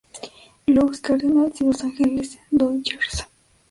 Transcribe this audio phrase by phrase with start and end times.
[0.67, 3.27] Louis Cardinals y Los Angeles Dodgers.